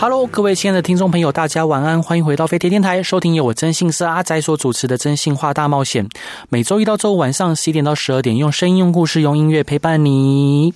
[0.00, 6.08] Hello，各位亲爱的听众朋友，大家晚安，欢迎回到飞碟电台，收听由我真姓是阿宅所主持的《真性化大冒险》。
[6.48, 10.72] 每周一到周五晚上十一点到十二点，用声音、用故事、用音乐陪伴你。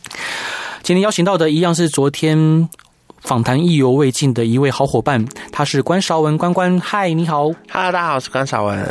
[0.83, 2.69] 今天邀请到的一样是昨天
[3.25, 6.79] 访谈意犹未尽的一位好伙伴，他是关韶文关关。
[6.79, 8.87] 嗨，你好，Hello，大家好，我是关韶文。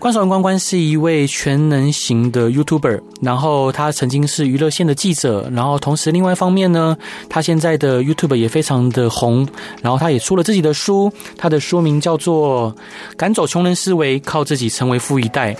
[0.00, 6.96] 关韶文关关是一位全能型的 YouTuber，然后他曾经是娱乐线的记者，然后同时另外一方面呢，
[7.28, 9.46] 他现在的 YouTube 也非常的红，
[9.80, 12.74] 然后他也出了自己的书，他的书名叫做
[13.16, 15.54] 《赶走穷人思维，靠自己成为富一代》。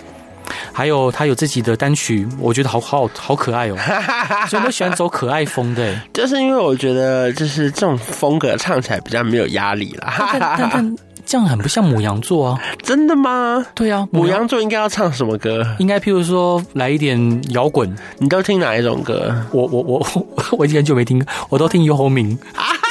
[0.73, 3.77] 还有他有自己的单曲，我觉得好好好可爱哦，
[4.49, 10.15] 所以我喜欢走可爱风的，就是因为我觉得就是这种风格唱起来比较没有压力啦。
[10.39, 12.61] 但但但这样很不像母羊座啊？
[12.83, 13.65] 真的吗？
[13.75, 15.65] 对啊，母羊座应该要唱什么歌？
[15.79, 17.95] 应该譬如说来一点摇滚。
[18.19, 19.35] 你都听哪一种歌？
[19.53, 20.27] 我我我
[20.59, 22.37] 我已经很久没听，我都听游鸿明。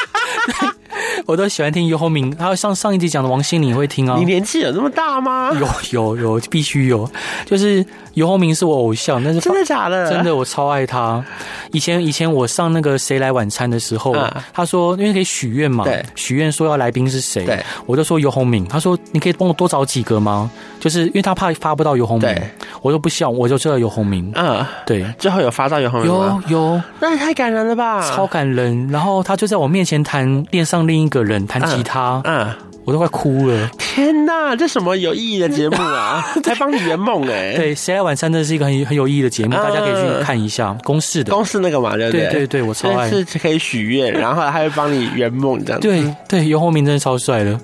[1.27, 4.17] 我都喜欢听游鸿明，还有上上一集讲的王心凌，你会听啊？
[4.17, 5.51] 你年纪有这么大吗？
[5.59, 7.09] 有有有，必须有，
[7.45, 7.85] 就是。
[8.15, 10.09] 游鸿明是我偶像，但是真的假的？
[10.11, 11.23] 真的，我超爱他。
[11.71, 17.47] 以前以前我上那个谁来晚餐的时候，嗯、他说因为可以许愿嘛，许愿说要来宾是谁，
[17.85, 18.65] 我就说游鸿明。
[18.65, 20.51] 他说你可以帮我多找几个吗？
[20.77, 22.35] 就是因为他怕发不到游鸿明，
[22.81, 24.29] 我说不需要，我就知道游鸿明。
[24.35, 26.09] 嗯，对，最后有发到游鸿明？
[26.09, 28.89] 有有，那也太感人了吧，超感人。
[28.89, 32.47] 然后他就在我面前弹恋上另一个人，弹吉他，嗯。
[32.47, 33.69] 嗯我都快哭了！
[33.77, 36.25] 天呐，这什么有意义的节目啊？
[36.43, 37.53] 还帮你圆梦哎！
[37.55, 41.31] 对，谁来晚餐真的是一个很很有意义的节目，大家可以去看一下公式的。
[41.31, 42.21] 公式那个嘛，对不对？
[42.21, 43.07] 对对对，我超爱。
[43.07, 45.87] 是可以许愿，然后他会帮你圆梦这样子。
[45.87, 47.57] 对对，游鸿明真的超帅的。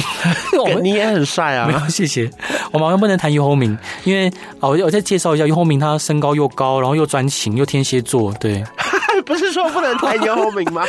[0.82, 1.66] 你也很帅啊！
[1.66, 2.28] 没有，谢谢。
[2.72, 8.64] 我们好像不能谈游鸿明，因为哦，我再介绍一下游鸿明，他身高又高，然后又专情，又天蝎座，对。
[9.30, 10.82] 不是说不能谈游鸿明吗？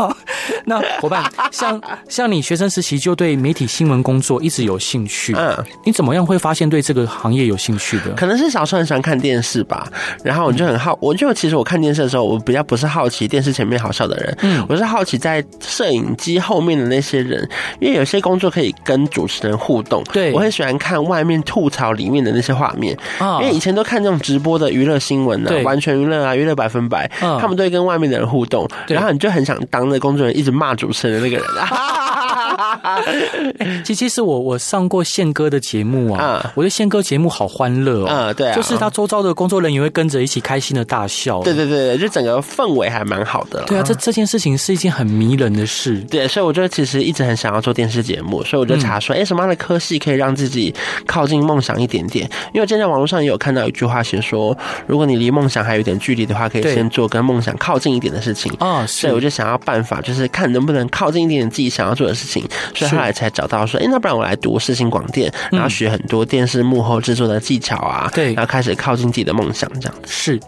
[0.64, 1.78] 那伙伴，像
[2.08, 8.12] 像你学生时期就对媒体新闻工作一直有兴趣，嗯，你怎么样会发现对这个行业有兴趣的？
[8.16, 9.86] 可能是小时候很喜欢看电视吧，
[10.24, 17.46] 然后我就很好，我就其实我看电视的时候，我比较不是好奇电视前面好笑的人，嗯，我是好奇在摄影机后面的那些人，
[17.80, 27.73] 因为有些工作可以跟主持人互动，对，我很喜欢看外面吐槽里面的那些画面，啊，因为以前都看这种直播的娱乐新闻呢，完全娱乐啊，娱乐百分百，他们对。
[27.74, 32.42] 跟外面的人互动，然后你就很想当那工作人员，一直骂主持人的那个人啊。
[33.84, 38.32] 其其实我我上过宪哥的节目啊，我觉得宪哥节目好欢乐哦。
[38.34, 41.42] 对，啊就是他周遭的工作人员会跟着一起开心的大笑。
[41.42, 43.62] 对对对，就整个氛围还蛮好的。
[43.66, 45.98] 对啊，这这件事情是一件很迷人的事。
[46.10, 50.74] 对，所以我觉得其实一直很想要做电视节目，所以我就查说，哎，什么样的科系可以让自己
[51.06, 52.24] 靠近梦想一点点？
[52.52, 54.56] 因为我今天在网络上也有看到一句话写说，
[54.86, 62.43] 如果你离梦想还有点距离的话，可以先做跟梦想靠近一点的事情啊，所以我就想要办法，就是看能不能靠近一点点自己想要做的事情，
[62.74, 70.38] 所以后来才找到说，哎，那不然我来读世新广电，然后学很多电视幕后制作的技巧啊，对，然后开始靠近自己的梦想，这样是。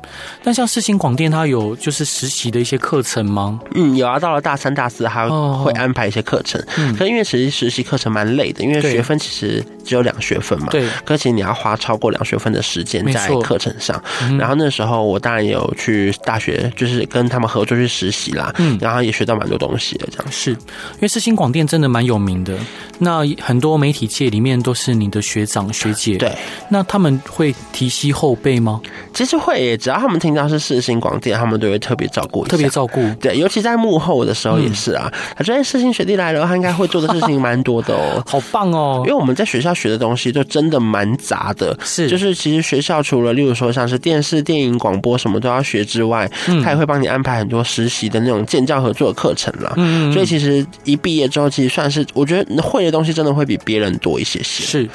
[0.45, 3.59] 但像世新广电，它有就是实习的一些课程吗？
[3.75, 6.63] 嗯，有啊，到了大三、大四还会安排一些课程。
[6.77, 14.01] 嗯，可因为实习实习课程蛮累的，因为学分其实只有两学分嘛，对，可其实你要花超过两学分的时间在课程上。
[14.23, 17.47] 嗯然后那时候我当然也有去大学，就是跟他们。
[17.47, 22.55] 合作去实习啦，嗯，然后也学到蛮多东西的，这样是因为世新广电真的蛮有名的，
[22.99, 26.33] 那很多媒体界里面都是你的学长学姐，对，
[26.69, 28.81] 那他们会提携后辈吗？
[29.13, 35.13] 其实会耶，只要他们听到是世新广电，他们都会特别照顾，特别照顾，对，尤其在幕后的时候也是啊。
[35.37, 39.03] 他觉得世新学弟来了，他应该会做的事情蛮多的哦， 好棒哦！
[39.07, 54.89] 因为我们在学校学的东西就真的蛮杂的，是，就是其实学校除了例如说像是电视、电影、广播什么都要学之外，嗯，他也会帮你安排很多实习的那种建教合作的课程了，嗯，所以其实一毕业之后，其实算是我觉得会的东西真的会比别人多一些些，是。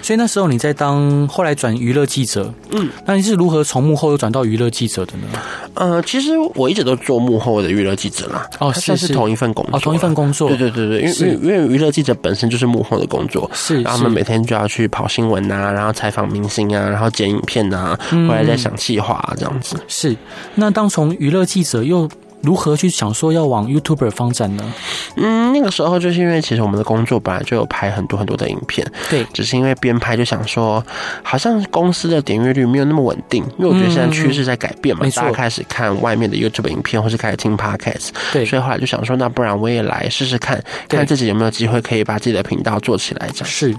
[0.00, 5.28] 所以那时候你在当后来转娱乐记者，嗯，那你是如何从幕后又转到娱乐记者的呢？
[5.74, 8.48] 呃，其实我一直都做幕后的娱乐记者啦。
[8.58, 19.76] 哦，是是同一份工作，哦，同一份工作，对对对对，因为因为娱乐记者本身就是幕后的工作，是，然后他们每天就要去跑新闻啊，然后采访明星啊，然后剪影片啊，回来再想计划啊，这样子。
[19.86, 20.16] 是，
[20.54, 22.08] 那当从娱乐记者又
[22.42, 24.74] 如何去想说要往 YouTuber 发展呢？
[25.16, 30.84] 嗯，那个时候就是因为其实我们的工作本来就有拍很多很多的影片，对，只是因为边拍就想说，
[31.22, 43.46] 好像公司的点阅率没有那么稳定，因为我觉得现在趋势在改变嘛，嗯、大家开始看外面的 YouTube 影片，或是开始听 Podcast，对，所以后来就想说，那不然我也来试试看，看自己有没有机会可以把自己的频道做起来，这样。
[43.48, 43.74] 是。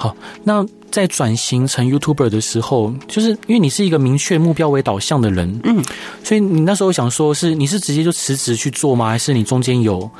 [0.00, 5.82] 好，那在转型成 YouTuber 的时候，就是因为你是一个明确目标为导向的人，嗯，
[6.24, 9.08] 所以你那时候想说是你是直接就辞职去做吗？
[9.08, 10.10] 还是你中间有？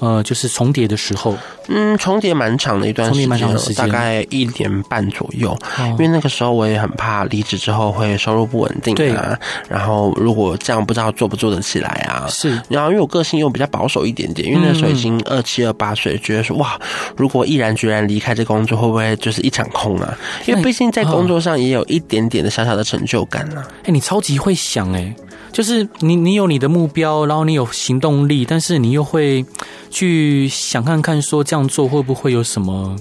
[0.00, 1.36] 呃，就是重叠的时候，
[1.68, 5.56] 嗯，重叠蛮长的一段时间，大概一年半左右。
[5.90, 12.26] 因为那个时候我也很怕离职之后会收入不稳定啊，然后如果这样不知道做不做得起来啊。
[12.28, 16.80] 是，然后因为我个性又比较保守一点点，因为那时候已经二七二八岁，觉得说哇，
[17.16, 20.16] 如果毅然决然离开这工作，会不会就是一场空啊？
[20.46, 23.66] 因为毕竟在工作上也有一点点的小小的成就感啊。
[23.84, 25.14] 哎，你超级会想哎。
[25.50, 29.44] 就是你，你有你的目标，然后你有行动力，但是你又会
[29.90, 32.96] 去想看看，说这样做会不会有什么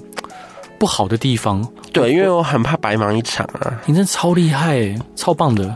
[0.80, 1.68] 不好的地方？
[1.92, 3.82] 对，因为我很怕白忙一场啊。
[3.86, 5.74] 你真的超厉害，超棒的。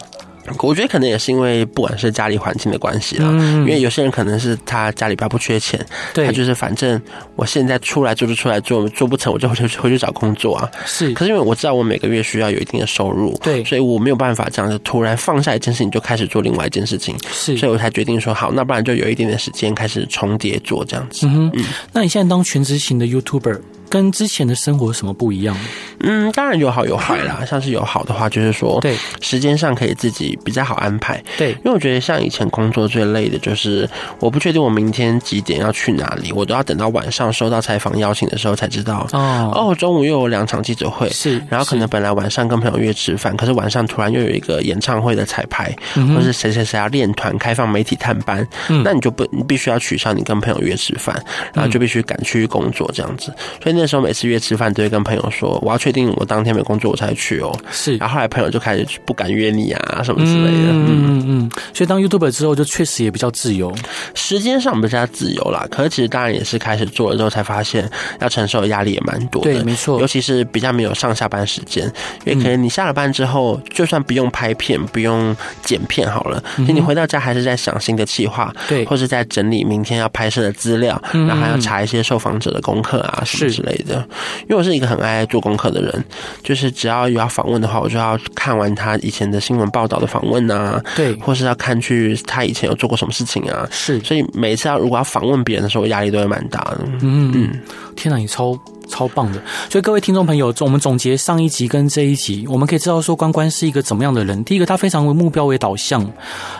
[0.60, 5.80] 我觉得可能也是因为不管是家里环境的关系啦，因为有些人可能是他家里边不缺钱，
[6.14, 7.02] 对，他就是反正
[7.36, 10.70] 我现在出来做就出来做，做不成我就回去回去找工作啊。
[10.86, 21.28] 是，可是因为我知道我每个月需要有一定的收入，对，所以我没有办法这样子突然放下一件事情就开始做另外一件事情，是，所以我才决定说好，那不然就有一点点时间开始重叠做这样子。
[21.28, 23.60] 嗯哼，嗯，那你现在当全职型的 YouTuber？
[23.92, 25.56] 跟之前的生活有什么不一样？
[26.00, 27.44] 嗯，当然有好有坏啦。
[27.46, 31.22] 像是有好的话，就是说，对时间上可以自己比较好安排。
[31.38, 33.88] 对，因为我觉得像以前工作最累的就是，
[34.20, 39.06] 我不确定我明天几点要去哪里，我都要等到晚上收到采访邀请的时候才知道。
[39.12, 51.22] 哦哦，中午又有两场记者会，是，然后可能本来晚上跟朋友约吃饭，可是晚上突然又有一个演唱会的彩排，嗯、或是谁谁谁要练团开放媒体探班，嗯，那你就不你必须要取消你跟朋友约吃饭，
[51.54, 53.92] 然后就必须赶去工作这样子，所以那。
[53.92, 57.54] 时候每次约吃饭都会跟朋友说，我要确定我当天没工作我才去哦。
[57.70, 60.72] 是，然后后来朋友就开始不敢约你啊什么之类的。
[60.72, 61.52] 嗯嗯嗯。
[61.74, 63.76] 所以当 YouTuber 之后，就确实也比较自由，
[64.16, 65.68] 时间上比较自由啦。
[65.70, 67.90] 可是其实当然也是开始做了之后才发现，
[68.22, 69.52] 要承受的压力也蛮多的。
[69.52, 70.00] 对，没错。
[70.00, 71.86] 尤其是比较没有上下班时间，
[72.24, 75.36] 因为可能你下了班之后，就算不用拍片、不用
[75.66, 83.71] 剪片好了，其实你回到家还是在想新的计划，对，或是在整理明天要拍摄的资料，然后还要查一些受访者的功课啊什么之类的。
[83.80, 83.96] 的，
[84.42, 86.04] 因为我是一个很爱做功课的人，
[86.44, 96.80] 就是只要有要访问的话，我就要看完他以前的新闻报道的访问啊，对，或是要看去他以前有做过什么事情啊，是，所以每一次要如果要访问别人的时候，压力都会蛮大的。
[97.02, 97.60] 嗯嗯，
[97.96, 98.58] 天哪，你超。
[98.92, 104.44] 超棒的，所以各位听众朋友，我们总结上一集跟这一集，我们可以知道说关关是一个怎么样的人。
[104.44, 106.06] 第一个，他非常为目标为导向，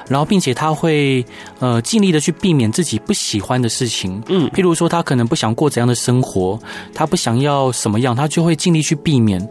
[0.08, 1.24] 然后并且他会
[1.60, 6.58] 呃尽力的去避免自己不喜欢的事情，嗯，譬如说他可能不想过怎样的生活，
[6.96, 9.46] 他不想要什么样，他就会尽力去避免。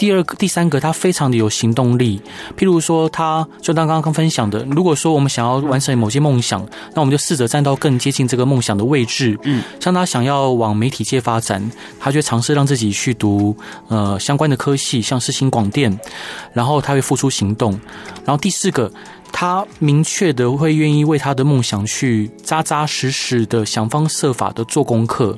[0.00, 2.18] 第二个、第三个，他非常的有行动力。
[2.56, 9.38] 譬如说，他就当刚刚分享的，如果说我们想要完成某些梦想，那我们就试着站到更接近这个梦想的位置。
[9.42, 11.62] 嗯，像他想要往媒体界发展，
[11.98, 13.54] 他就尝试让自己去读
[13.88, 16.00] 呃相关的科系，像是新广电，
[16.54, 17.72] 然后他会付出行动。
[18.24, 18.90] 然后第四个。
[19.32, 25.36] 他明确的会愿意为他的梦想去扎扎实实的想方设法的做功课。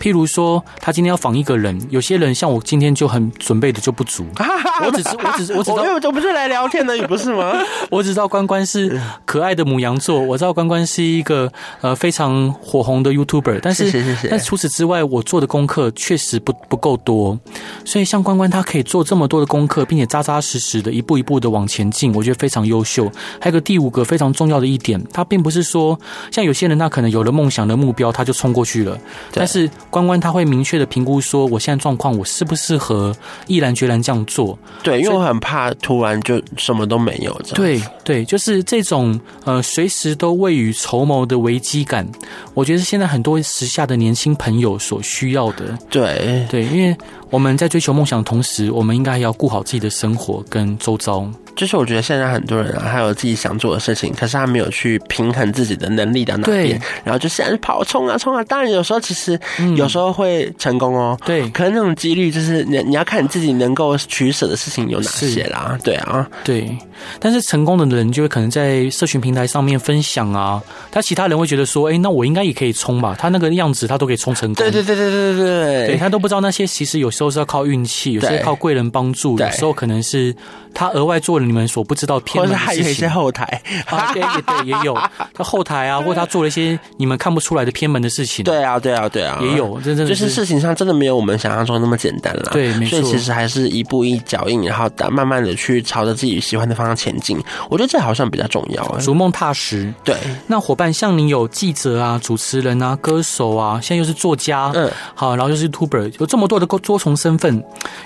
[0.00, 4.26] 譬如说，他今天要访一个人，有些人像我今天就很准备的就不足。
[4.84, 7.52] 我只是，我只是，我只知道，我不是来聊天的，你不是吗？
[7.90, 17.38] 我只知道关关是可爱的母羊座，我知道关关是一个呃非常火红的 YouTuber，但是，是是是，但除此之外，我做的功课确实不不够多。
[17.88, 23.10] 所以，像关关他可以做这么多的功课，并且扎扎实实的一步一步的往前进，我觉得非常优秀。
[23.40, 25.98] 还有个第五个非常重要的一点，他并不是说
[26.30, 28.98] 像有些人，他可能有了梦想的目标，他就冲过去了。
[29.32, 33.16] 但是关关他会明确的评估说，我现在状况，我适不适合
[33.46, 34.58] 毅然决然这样做？
[34.82, 37.56] 对，因为我很怕突然就什么都没有这样。
[37.56, 42.06] 对对，就是这种呃随时都未雨绸缪的危机感，
[42.52, 45.78] 我觉得是现在很多时下的年轻朋友所需要的。
[45.88, 46.94] 对对，因为
[47.30, 51.30] 我们在追求梦想的同时，我们应该要顾好自己的生活跟周遭。
[51.58, 58.44] 就是我觉得现在很多人啊，还有自己想做的事情，可是他没有去平衡自己的能力到哪边，然后就现在跑冲啊冲啊。
[58.44, 59.36] 当然有时候其实
[59.76, 61.50] 有时候会成功哦，对。
[61.50, 66.70] 可是那种几率就是你你要看你自己能够取舍的事情有哪些啦，对啊，对。
[67.18, 70.62] 但是成功的人就会可能在社群平台上面分享啊，
[70.92, 73.16] 他其他人会觉得说，哎，那我应该也可以冲吧？
[73.18, 80.32] 他那个样子他都可以冲成功，对对对对对对对，对他都不知道那些其实有时候是要靠运气，有时候靠贵人帮助，有时候可能是
[80.72, 81.47] 他额外做了。
[81.48, 83.44] 你们所不知道偏门的事情，或者还有一些后台
[83.86, 84.94] 啊，对对也有
[85.34, 88.44] 他后台啊，或者他做了一些你们看不出来的偏门的事情。
[88.44, 92.50] 对啊，对啊，对啊，也有，真的就是事情上真的没有我们想象中那么简单了。
[92.52, 93.00] 对，没错。
[93.00, 97.38] 所以其实还是一步一脚印，然后慢慢的去朝着自己喜欢的方向前进。
[97.70, 99.92] 我觉得这好像比较重要，逐梦踏实。
[100.04, 100.14] 对，
[100.46, 107.62] 那伙伴像你有记者啊、主持人啊、歌手啊，现在又是作家，嗯，好，然后又是 YouTuber，有这么多的多重身份，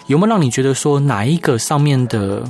[0.07, 2.43] 有没有让你觉得说哪一个上面的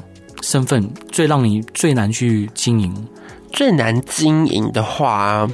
[0.42, 2.92] 身份最让你最难去经营？
[3.52, 5.46] 最难经营的话，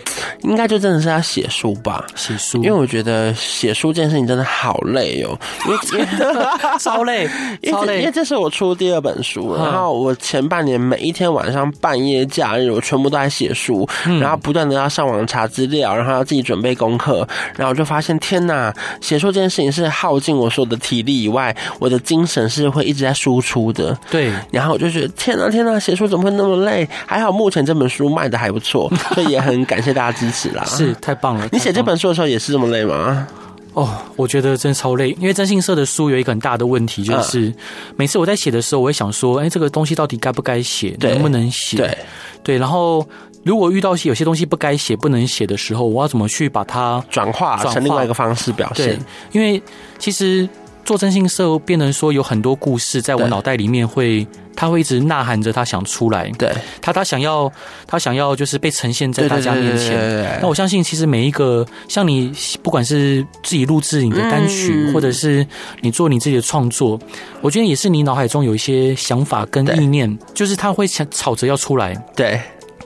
[0.43, 2.05] 应该就真的是要写书吧。
[2.15, 5.37] 写书，因为我觉得写书这件事情真的好累哦，
[5.67, 6.07] 因为
[6.79, 7.29] 超累，
[7.71, 8.01] 超累。
[8.01, 13.89] 因为这是我出第二本书，然后我前半年每一天晚上半夜假日，我全部都在写书，
[14.21, 17.27] 然后不断的要上网查资料，然后要自己准备功课，
[17.57, 23.99] 然后我就发现天哪，写书这件事情是耗尽我所有的体力以外，我的精神是会一直在输出的。
[24.09, 26.89] 对，然后我就觉得天哪，天哪，写书怎么会那么累？
[27.05, 27.88] 还好目前这本。
[27.89, 30.65] 书卖的还不错，所以也很感谢大家支持啦。
[30.69, 31.49] 是太棒了！
[31.53, 33.27] 你写这本书的时候也是这么累吗？
[33.75, 37.53] 哦，我觉得真的超累，因为征信社的书有一个很大的问题，就是
[37.97, 41.77] 每次我在写的时候，我会想说，哎，这个东西到底该不该写，能不能写？
[41.77, 41.99] 对
[42.43, 42.59] 对。
[42.59, 43.07] 然后
[43.45, 48.99] 如果遇到有些东西不该写、不能写的时候，我要怎么去把它转化成另外一个方式表现？
[49.31, 49.63] 因为
[49.99, 50.49] 其实
[50.89, 54.27] 做征信社，变成说有很多故事在我脑袋里面会。
[54.57, 57.49] 他会一直呐喊着，他想出来，对他，他想要，
[57.87, 60.41] 他想要，就是被呈现在大家面前。
[60.43, 65.47] 那我相信，其实每一个像你，不管是自己录制你的单曲，或者是
[65.81, 66.99] 你做你自己的创作，
[67.41, 71.95] 我觉得也是你脑海中有一些想法跟意念，就是他会想吵着要出来。
[72.17, 72.41] 对，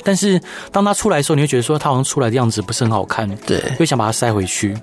[0.05, 0.39] 但是
[0.71, 4.77] 当他出来的时候，你会觉得说他好像出来的样子不是很好看，对，会想把它塞回去。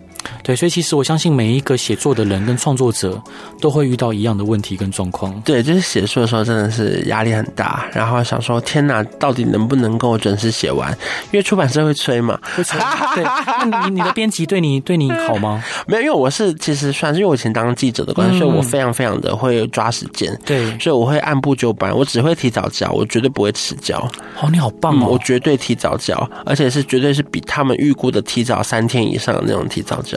[0.43, 3.21] 对，所以其实我相信每一个写作的人跟创作者
[3.61, 5.39] 都会遇到一样的问题跟状况。
[5.41, 10.91] 对，就是写书的时候真的是压力很大，然后想说天哪，到底能不能够准时写完？
[11.31, 12.79] 因为出版社会催嘛，会催。
[13.15, 13.23] 对，
[13.69, 15.63] 那你你的编辑对你对你好吗？
[15.87, 20.37] 没有，因为我是其实算是因为我以前当记者的关系，嗯、所以我非常非常的会抓时间。
[20.45, 23.97] 对，所以我会按部就班，我只会提早交，我绝对不会迟交。
[24.41, 25.01] 哦，你好棒哦！
[25.01, 30.08] 嗯、我绝对提早交，而且是绝对是比他们预估的提早三天以上的那种提早交。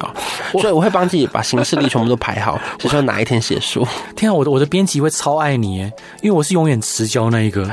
[0.52, 3.87] 所以我会帮自己把行事历全部都排好，就说哪一天写书。
[4.14, 7.68] 天啊，我的我的编辑会超爱你耶，因为我是永远迟交那一个。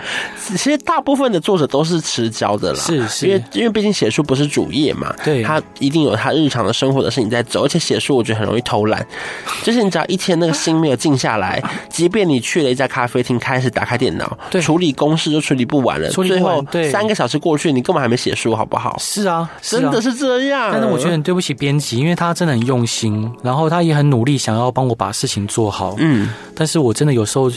[0.50, 9.06] 其实大部分的作者都是迟交的啦，是是，因为因为毕竟写书不是主业嘛，对，他一定有他日常的生活的事情在走，而且写书我觉得很容易偷懒，
[9.64, 18.98] 就是你只要一天那个心没有静下来， 即便你去了一家咖啡厅，开始打开电脑，对，处理公事就处理不完了，最后三个小时过去，你根本还没写书，好不好？
[19.00, 20.70] 是啊，真的是这样。
[20.72, 25.96] 但是我觉得很对不起编辑，因为他真的很用心，然后他也很努力，想要帮我把事情做好。
[26.00, 27.50] 嗯，但是我真的有时候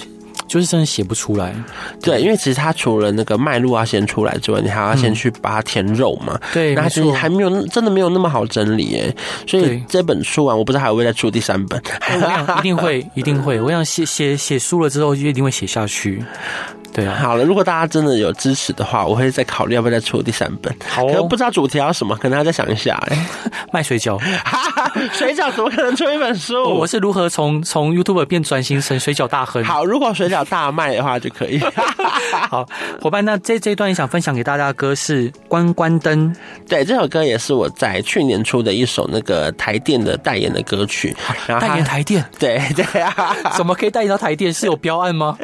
[0.49, 1.55] 就是真的写不出来。
[2.03, 6.39] 对，因为其实他除了那个脉络要先出来之外，你还要先去把它填肉嘛。
[6.53, 9.17] 对，那其实还没有真的没有那么好整理耶。
[9.47, 11.81] 所以这本书完，我不知道还会再出第三本。
[12.59, 13.61] 一定会，一定会。
[13.61, 16.23] 我想写写写书了之后，就一定会写下去。
[16.93, 20.75] 对啊，好了，如果大家真的有支持的话，我会再考虑要不要再出第三本。
[20.87, 23.03] 好、哦，可能不知道主题要什么，可能要再想一下。
[23.07, 23.27] 哎，
[23.73, 24.21] 卖水饺，
[25.13, 26.63] 水饺怎么可能出一本书？
[26.69, 29.65] 我是如何从从 YouTuber 变转型成水饺大亨？
[29.65, 31.59] 好，如果水饺大卖的话就可以。
[32.51, 32.69] 好，
[33.01, 36.29] 伙伴，那这这一段也想分享给大家的歌是《关关灯》。
[36.69, 41.17] 对，这首歌也是我在去年出的一首那个台电的代言的歌曲。
[41.47, 42.23] 然后代言台电？
[42.39, 44.53] 对对啊，怎么可以代言到台电？
[44.53, 45.39] 是有标案吗？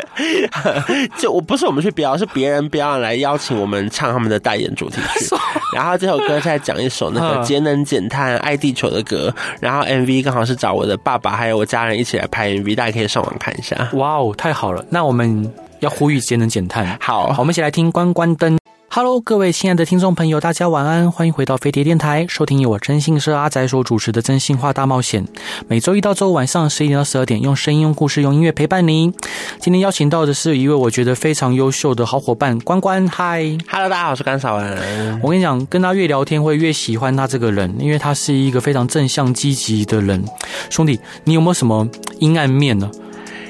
[1.17, 1.38] 就。
[1.41, 5.35] 不是我们去标，是别人标来邀请我们唱他们的代言主题曲。
[5.75, 9.35] 然后这首歌在讲一首那个节能减碳、爱地球的歌。
[9.61, 13.77] 然后 MV 刚好是找我的爸爸还有我家人一起来拍 MV，大家可以上网看一下。
[13.95, 14.85] 哇哦，太好了！
[14.91, 16.97] 那我们要呼吁节能减碳。
[17.01, 18.57] 好，好，我们一起来听《关关灯》。
[18.91, 25.25] Hello，各位亲爱的听众朋友，大家晚安，欢迎回到飞碟电台，收听由我真心社阿仔所主持的《真心话大冒险》。
[25.69, 29.13] 每周一到周五晚上十一点到十二点，用声音、用故事、用音乐陪伴您。
[29.61, 33.07] 今天邀请到的是一位我觉得非常优秀的好伙伴，关关。
[33.09, 35.21] 嗨，Hello，大家好，我是甘少文。
[35.23, 40.25] 我跟你讲，跟他越聊天会越喜欢他这个人，因为他是一个非常正向积极的人。
[40.71, 41.87] 兄弟，你有没有什么
[42.21, 42.91] 阴暗面呢？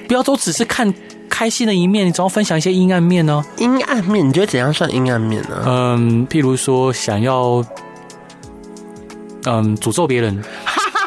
[0.08, 0.92] 不要都只是看。
[1.38, 3.44] 开心的一面，你总要分享一些阴暗面呢？
[3.58, 5.62] 阴暗面，你觉得怎样算阴暗面呢？
[5.66, 7.64] 嗯，譬如说想要，
[9.44, 10.42] 嗯，诅咒别人，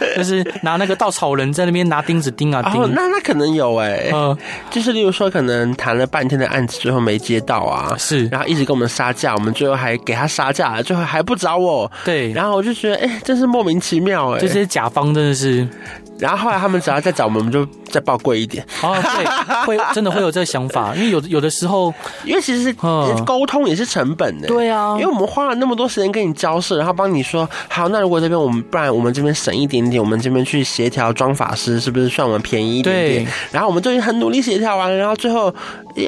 [0.00, 2.82] 对，就是拿那个稻草人在那边拿钉子钉啊钉。
[2.82, 4.36] 哦，那那可能有哎、欸，嗯，
[4.68, 15.68] 就是例如说，可能谈了半天的案子，最后没接到啊，是，然后一直跟我们杀价，我们最后还给他杀价了，最后还不找我，对，然后我就觉得，哎、欸，真是莫名其妙哎、欸，这些甲方真的是。
[16.16, 18.66] 然后后来他们只要再找我们，我们就再报贵一点。
[18.82, 19.24] 哦，对，
[19.64, 22.72] 会真的会有这个想法，因为有有的时候，因为其实
[23.24, 24.48] 沟通也是成本的。
[24.48, 33.26] 对啊，因为我们花了那么多时间跟你交涉，然后帮你说好，那如果这边我们不然我们这边省一点点，我们这边去协调装法师是不是算我们便宜一点点？
[33.52, 35.54] 然后我们都已经很努力协调完了，然后最后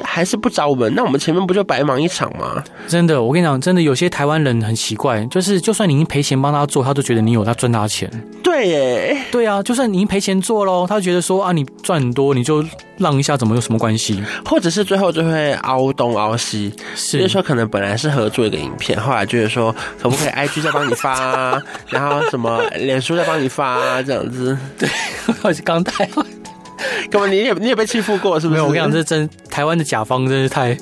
[0.03, 2.61] 还是不找我们，那我们前面不就白忙一场吗？
[2.87, 8.09] 真的，我跟你讲，真的有些台湾人很奇怪，就是就算你已经赔钱帮他做，他都觉得你有他赚他钱。
[8.43, 12.63] 对耶，对啊，就算你已经赔钱做喽，他就觉得说啊，你赚多，你就
[12.97, 14.21] 让一下，怎么有什么关系？
[14.45, 24.57] 或者是最后就会凹东凹西，是就是说可能本来是合作一个影片，后来就是说可不可以 IG 再帮你发，啊，然后什么脸书再帮你发，啊，这样子。
[24.77, 24.89] 对，
[25.43, 26.25] 我是刚台湾，
[27.09, 27.27] 干嘛？
[27.27, 28.59] 你也你也被欺负过是不是？
[28.61, 30.77] 没有，我跟你讲，这真台湾的甲方真是太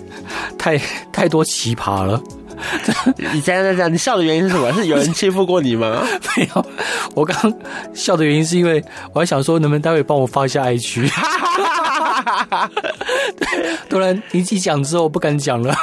[0.58, 0.78] 太
[1.12, 2.22] 太多奇葩了。
[3.34, 4.72] 你现在在讲，你笑的原因是什么？
[4.74, 6.04] 是有人欺负过你吗？
[6.38, 6.66] 没有，
[7.14, 7.54] 我刚
[7.94, 8.84] 笑的原因是因为
[9.14, 11.10] 我还想说，能不能待会帮我发一下 IG。
[13.90, 15.74] 突然你一讲之后，我不敢讲了。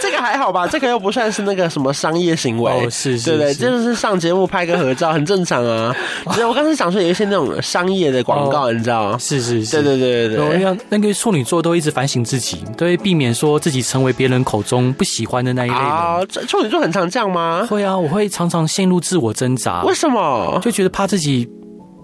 [0.00, 0.66] 这个还好吧？
[0.66, 5.94] 这个又不算是那个什么商业行为，哦、是，是对，对对，就是上节目拍个合照，很正常啊。
[6.24, 9.18] 我刚才想说有一些那种商业的广告，你知道吗？
[9.18, 10.58] 是是是，对对对对对。
[10.58, 15.93] 那那个处女座都一直反省自己，都会避免说自己成为别人口中不喜欢的那一类人。
[15.94, 17.66] 啊，处女座很常这样吗？
[17.68, 19.82] 会啊，我会常常陷入自我挣扎。
[19.84, 20.58] 为什么？
[20.62, 21.48] 就觉得怕自己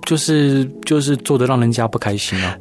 [0.07, 2.57] 就是就是做的让人家不开心啊。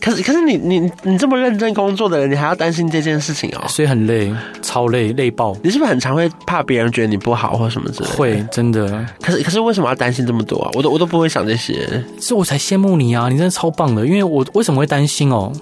[0.00, 3.68] 可是可是你你你这么认真工作的人，你还要担心这件事情哦？
[3.68, 5.54] 所以很累，超累，累爆。
[5.62, 8.14] 你是不是很常会怕别人觉得你不好或什么之类的？
[8.16, 9.06] 会，真的。
[9.20, 10.70] 可是可是为什么要担心这么多啊？
[10.72, 11.86] 我都我都不会想这些，
[12.18, 13.28] 所以我才羡慕你啊！
[13.28, 15.52] 你真的超棒的，因为我为什么会担心哦？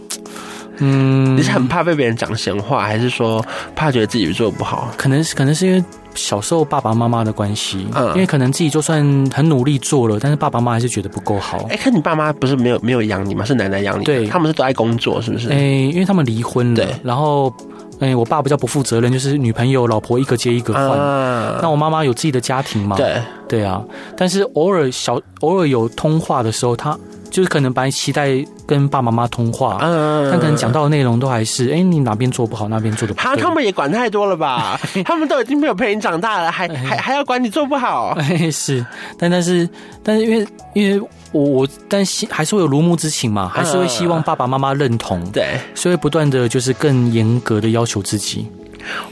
[0.79, 3.45] 嗯，你是很怕被别人讲闲话，还是说
[3.75, 4.91] 怕觉得自己做不好？
[4.97, 5.85] 可能是可能是因为。
[6.15, 8.99] 小时候爸爸妈妈的关系，嗯，因为可能自己就算
[9.33, 11.65] 很努力做了，但是爸爸妈妈还是觉得不够好。
[11.71, 13.45] 哎，看你爸妈不是没有没有养你吗？
[13.45, 14.05] 是奶奶养你？
[14.05, 15.49] 对，他们是都爱工作，是不是？
[15.51, 16.89] 哎，因为他们离婚了，对。
[17.05, 17.55] 然后，
[18.01, 20.99] 哎，我爸比较不负责任，就是女朋友、老婆一个接一个换。
[20.99, 22.97] 嗯，那我妈妈有自己的家庭嘛？
[22.97, 23.81] 对，对啊。
[24.17, 26.99] 但是偶尔小偶尔有通话的时候，他。
[27.31, 33.37] 就是可能本来期待跟爸爸妈妈通话，嗯，但可能讲到的内容都还是，哎、欸，你哪边做不好，那边做的不好。
[33.37, 34.81] 他们也管太多了吧？
[35.05, 38.17] 他们都已经没有陪你长大了，还还还要管你做不好？
[38.21, 38.85] 哎，是，
[39.19, 39.69] 但但是
[40.03, 48.47] 但是因为因为我我但是还是会有如沐之情嘛，还是会希望爸爸妈妈认同，对，所以不断的就是更严格的要求自己。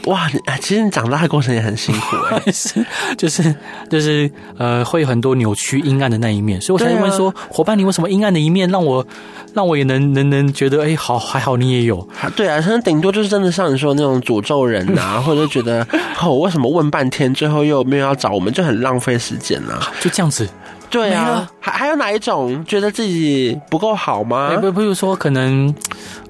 [0.05, 2.85] 哇，你其实你长大的过程也很辛苦 哎、欸，是
[3.17, 3.55] 就是
[3.89, 8.69] 就是呃，会有很多扭曲阴暗的那一面，所以我才问说，伙、啊、伴，你为什么阴暗的一面？
[8.69, 9.05] 让我
[9.53, 15.85] 让我也能能能觉得哎、欸，好还好你也有，对啊，可能顶多就是真的像你说的那种诅咒人呐、啊， 或者觉得
[16.21, 20.47] 哦，为什么问半天最后又没有要找我们，就很浪费时间呐、啊， 就这样子，
[20.89, 24.49] 对啊，还还有哪一种觉得自己不够好吗？
[24.59, 25.73] 不、欸，比如说可能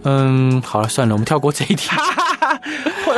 [0.04, 1.89] 嗯，好了算了，我们跳过这一题。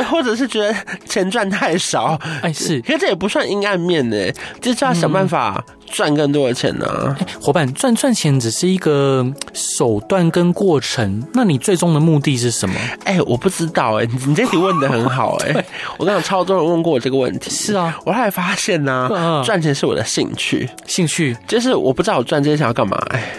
[0.04, 0.74] 或或者是觉得
[1.08, 4.16] 钱赚太少，哎，是，可是这也不算阴暗面呢，
[4.60, 7.16] 就是要想办法赚更多的钱呢、啊。
[7.40, 12.74] 伙、嗯、伴，赚赚钱只是一个手段跟过程，那你最终的目的是什么？
[13.04, 15.64] 哎，我不知道哎，你这题问的很好哎，
[15.96, 17.48] 我跟你讲，超多人问过我这个问题。
[17.50, 23.32] 是啊，我后来发现呢、啊，赚钱是我的兴趣，兴趣就是我不知道我赚这些钱要干嘛哎。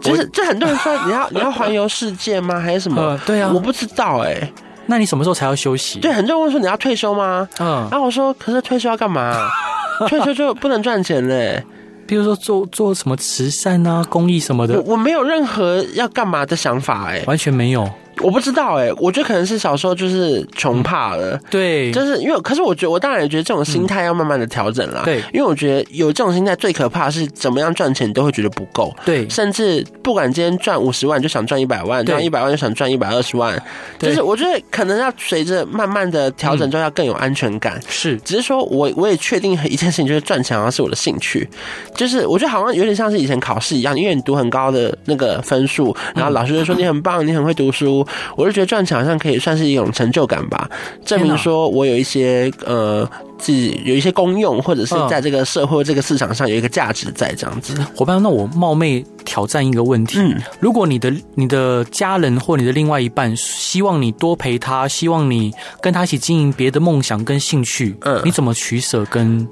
[0.00, 2.58] 就是，就很多人说你要你要环游世界吗？
[2.58, 3.02] 还是什么？
[3.02, 4.50] 呃、对啊，我不知道哎。
[4.86, 5.98] 那你什么时候才要休息？
[6.00, 7.48] 对，很多人问说你要退休吗？
[7.58, 9.48] 嗯，然后我说，可是退休要干嘛？
[10.08, 11.62] 退休就不能赚钱嘞。
[12.06, 14.80] 比如说做做什么慈善啊、公益什么的。
[14.80, 17.88] 我我没有任何要干嘛的想法，哎，完全没有。
[18.22, 33.62] 我不知道哎、欸，我觉得可能是小时候就是穷怕了，嗯、对，就是因为，可是我觉得我当然也觉得这种心态要慢慢的调整啦、嗯，对，因为我觉得有这种心态最可怕是怎么样赚钱都会觉得不够，对，甚至不管今天赚五十万就想赚一百万，赚一百万就想赚一百二十万，
[33.98, 41.46] 就是我觉得可能要随着慢慢的调整，就要更有安全感，是、嗯，只是说我我也确定一件事情就是赚钱好像是我的兴趣，
[41.94, 48.06] 就是我觉得好像有点像是以前考试一样，因为你读很高的那个分数，然后老师就说 你很棒，你很会读书。
[48.36, 50.68] 我就觉得赚钱好像可以算是一种成就感吧，
[51.04, 57.74] 证明说我有一些呃自己有一些功用，或者是在这个社会这个市场上有一个价值在这样子。
[57.94, 69.04] 伙伴，那我冒昧挑战一个问题：嗯，如果你的你的家人或你的另外一半希望你多陪他，希望你跟他一起经营别的梦想跟兴趣，嗯，你怎么取舍？
[69.10, 69.46] 跟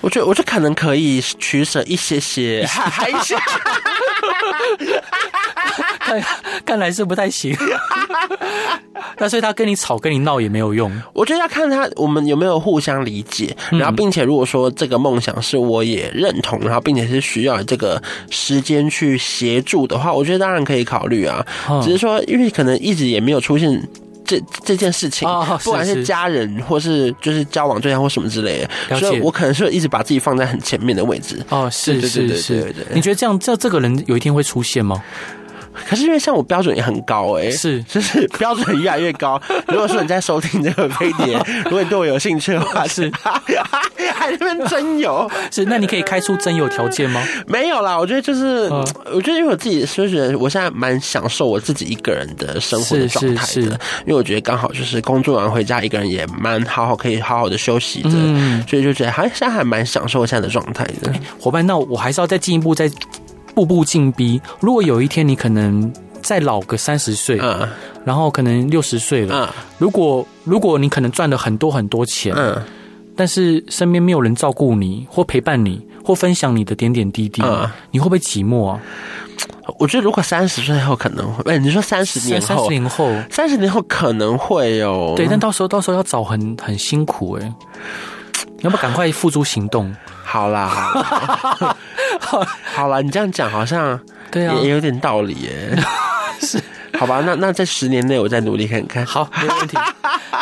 [0.00, 3.36] 我觉得，我觉得可能可以取舍一些些， 还一些。
[5.98, 6.22] 看
[6.64, 7.56] 看来是不太行。
[9.18, 10.90] 那所以他跟你吵跟你闹也没有用。
[11.12, 21.44] 我觉得要看他我们有没有互相理解，然后并且如果说这个梦想是我也认同，然后并且是需要这个时间去协助的话，我觉得当然可以考虑啊。
[21.82, 23.80] 只是说，因为可能一直也没有出现。
[24.32, 25.28] 这这件事情，
[25.62, 31.38] 不管是家人或是就是交往对象或什么之类的，所以我可能是一直把自己放在很前面的位置。
[31.50, 35.02] 哦，是是是，你觉得这样这这个人有一天会出现吗？
[35.88, 39.40] 可是因为像我标准也很高哎、欸，是就是标准越来越高。
[39.68, 43.10] 如果说你在收听这个飞碟， 如果你对我有兴趣的话，是
[44.14, 47.22] 还在那边真有， 是那你可以开出真有条件吗？
[47.46, 48.68] 没有啦，我觉得就是，
[49.12, 53.70] 我觉得因为我自己是觉得我现在蛮享受我自己一个人的生活的状态的，
[54.04, 58.10] 因为我觉得刚好就是工作完回家一个人也蛮好好，可以好好的休息的，
[58.68, 61.12] 所以就觉得还现在还蛮享受现在的状态的。
[61.40, 62.90] 伙伴，那我还是要再进一步再。
[63.54, 64.40] 步步进逼。
[64.60, 67.68] 如果有一天你可能再老个三十岁，嗯，
[68.04, 72.62] 然后可能六十岁了，嗯，如果如果你可能赚了很多很多钱，嗯，
[73.16, 78.80] 但是身边没有人照顾你，或陪伴你，或分享你的点点滴滴，嗯，你会不会寂寞啊？
[79.78, 87.54] 我觉得如果三十岁后可能会，哎，你说三十年后，三十年后，三十年后可能会有，对，但到时候到时候要找很很辛苦哎，
[88.60, 89.94] 要不赶快付诸行动。
[90.22, 90.66] 好啦，
[92.20, 92.42] 好，
[92.74, 93.98] 好啦，你这样讲好像
[94.30, 95.76] 对啊，也有点道理耶。
[96.40, 96.60] 是，
[96.98, 99.04] 好吧，那那在十年内我再努力看看。
[99.06, 99.76] 好，没问题。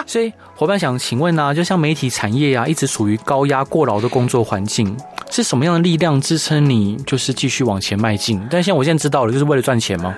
[0.06, 4.96] 所以伙伴想请问呢，就像媒体产业啊，一直处于高压过劳的工作环境，
[5.30, 8.40] 是什么样的力量支撑你，就是继续往前迈进？
[8.50, 10.14] 但像我现在知道了，就是为了赚钱吗？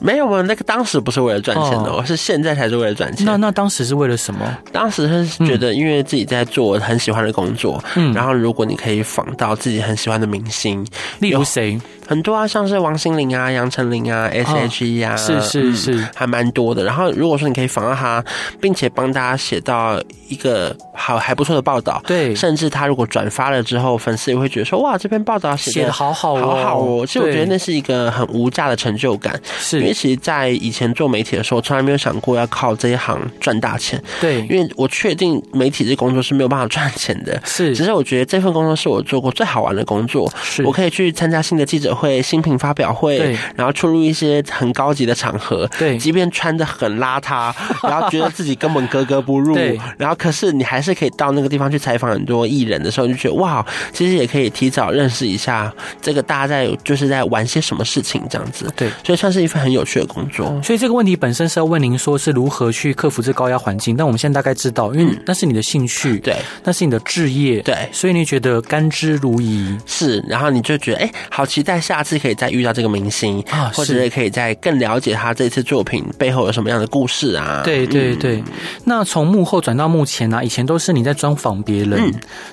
[0.00, 3.24] 没有嘛，那个当时不是为了赚钱的，我、哦、是现在才是为了赚钱。
[3.24, 4.58] 那那当时是为了什么？
[4.72, 10.86] 当时是觉得，因为自己在做很喜欢的工作，嗯，然后如果你可以访到自己很喜欢的明星，
[11.20, 11.80] 例如谁？
[12.06, 16.84] 很多啊，像是王心凌啊、杨丞琳啊、S.H.E 啊，是是是，嗯、还蛮多的。
[16.84, 18.24] 然后如果说你可以访到他，
[18.60, 27.04] 并且帮大家写到一个好还不错的报道，对，甚至他如果转发了之后，粉丝也会觉得说，哇，这篇报道写的好好好好哦。
[27.06, 29.80] 其实我觉得那是一个很无价的成就感，是。
[29.80, 34.02] 因为其实，在以前做媒体的时候，从来没有想过要靠这一行赚大钱。
[34.20, 37.40] 对，因为我确定媒体这工作是没有办法赚钱的。
[37.44, 40.30] 是，只是我觉得这份工作是我做过最好玩的工作。
[40.42, 45.68] 是，我可以去参加新的记者会、新品发表会，对，然后出入一些很高级的场合。
[45.78, 47.52] 对，即便穿的很邋遢，
[47.82, 49.56] 然后觉得自己根本格格不入。
[49.96, 58.72] 然后可是你还是可以到那个地方去采访很多艺人的时候，就觉得哇，其实也可以提早认识一下这个大家在就是在玩些什么事情这样子。
[58.76, 60.60] 对，所以算是一份很有趣的工作。
[60.62, 77.60] 所以这个问题本身是要问您说是如何去克服这高压环境，但我们现在大概知道，因为那是你的兴趣，对，那是你的志业，对，所以你觉得甘之如饴，是，然后你就觉得哎，好期待下次可以再遇到这个明星啊，或者可以再更了解他这次作品背后有什么样的故事啊？
[77.62, 78.42] 对对对。
[78.84, 80.42] 那从幕后转到幕前呢？
[80.42, 82.10] 以前都是你在专访别人，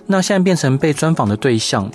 [0.08, 1.90] 那现在变成被专访的对象，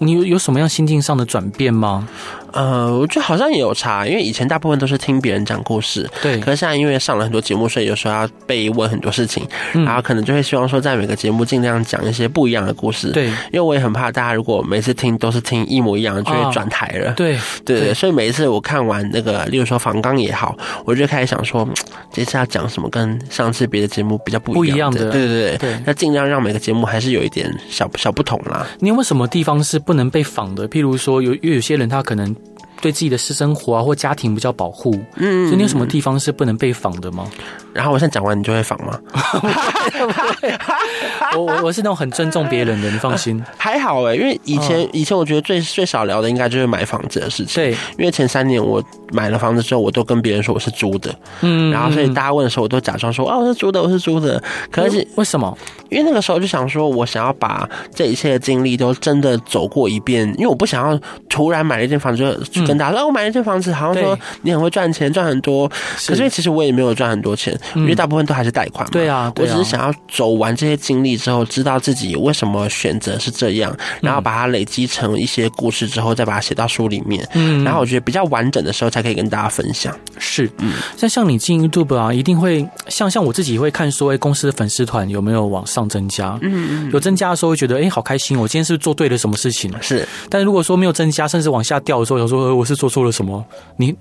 [0.00, 2.06] 你有有什么样心境上的转变吗？
[2.52, 6.38] 呃，我觉得好像也有差，因为以前大部分都是听别人讲故事，对。
[6.40, 13.26] 可是现在因为上了很多节目，所以有时候要被问很多事情，嗯、然后可能就会希望说，在每个节目尽量讲一些不一样的故事，对。
[13.26, 17.94] 因为我也很怕大家如果每次听都是听一模一样，就会转台了，啊、对对对。
[17.94, 21.68] 所以每一次我看完那个，例如说访刚也好，我就开始想说，
[22.12, 25.82] 这次要讲什么跟上次别的节目比较不一样的，对对对对。
[25.86, 28.66] 那尽量让每个节目还是有一点小小不同啦。
[28.78, 30.68] 你有没有什么地方是不能被仿的？
[30.68, 32.34] 譬如说，有因为有些人他可能。
[32.82, 37.26] 对自己的私生活啊或家庭比较保护，嗯，所以你有什么地方是不能被访的吗？
[37.72, 38.98] 然后我现在讲完，你就会访吗？
[41.36, 43.42] 我我我是那种很尊重别人的，你放心。
[43.56, 47.54] 还好哎，因为以前以前我觉得最最少聊的应该就是买房子的事情。
[47.54, 54.42] 对，因为前三年我买了房子之后，我都跟别人说我是租的，嗯，然后所以大家问的时候，我都假装说啊我是租的，我是租的。
[54.70, 55.56] 可是为什么？
[55.92, 65.68] 因为那个时候就想说，我想要把这一切的经历都真的走过一遍，因为我不想要突然买了一间房子就跟大家说，我买了一间房子，好像说你很会赚钱，赚很多。
[66.06, 67.52] 可是其实我也没有赚很多钱。
[67.74, 68.90] 因为大部分都还是贷款嘛。
[68.92, 77.26] 对啊，我只是想要走完这些经历之后，知道自己为什么选择是这样，然后把它累积成一些故事之后，再把它写到书里面。
[77.34, 79.94] 嗯，然后我觉得比较完整的时候，才可以跟大家分享。
[80.18, 86.38] 是，嗯，像像你进 YouTube 啊，一定会像像我自己会看说，哎，公司的粉丝团有没有往上增加？
[86.42, 89.72] 嗯嗯，有增加的时候会觉得，哎，好开心，我今天是做对了什么事情？
[89.80, 93.44] 是，但如果说没有增加，甚至往下掉的时候，有时候，我是做错了什么？
[93.76, 93.94] 你。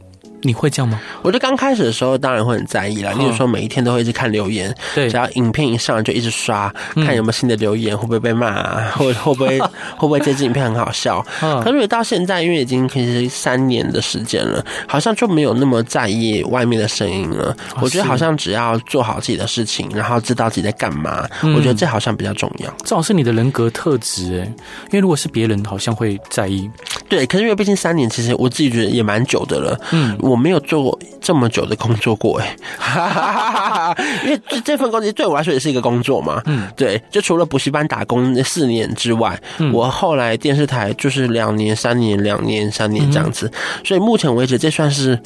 [0.44, 1.00] 你会这样吗？
[1.22, 3.12] 我觉得刚开始的时候当然会很在意啦。
[3.14, 9.60] 例如说每一天都会一直看留言，对，只要影片一上就一直刷，看有没有新的留言，会不会被骂啊， 或会不会
[9.98, 11.26] 会不会这支影片很好笑。
[11.64, 17.56] 可是到现在，因为已经其实三年的时间了，好像就没有那么在意外面的声音了。
[17.82, 22.70] 我觉得好像只要做好自己的事情，然后知道自己在干嘛，我觉得这好像比较重要。
[22.84, 24.54] 这好像是你的人格特质诶，
[24.86, 26.70] 因为如果是别人，好像会在意。
[27.08, 29.80] 对，可是因为毕竟三年，其实我自己觉得也蛮久的了。
[29.92, 32.56] 嗯，我没有做过这么久的工作过诶，
[34.24, 36.42] 因为这这份工作对我来说也是一个工作嘛。
[36.46, 39.40] 嗯，对，就除了补习班打工那四年之外，
[39.74, 43.52] 我后来电视台就是两年、三年、两年、三年这样子，
[43.84, 45.20] 所以目前为止这算是。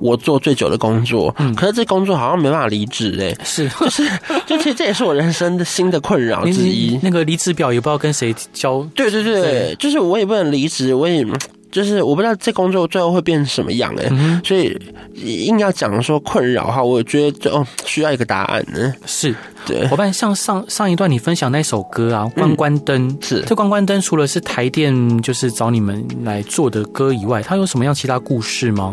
[0.00, 4.08] 我做最久的工作，嗯，可是这工作好像没办法离职哎，是，就是，
[4.46, 6.98] 就其实这也是我人生的新的困扰之一。
[7.04, 9.76] 那个离职表也不知道跟谁交，对对对，对。
[9.78, 11.22] 就是我也不能离职，我也。
[11.70, 14.76] 就是我不知道这工作最后会变成什么样哎、欸，嗯、所以
[15.14, 18.92] 硬要讲说困扰哈，我觉得就需要一个答案呢。
[19.06, 28.92] 是，对，伙伴，像上上一段你分享那首歌啊，关关灯、嗯、是这关关灯，除了是台电就是找你们来做的歌以外，它有什么样其他故事吗？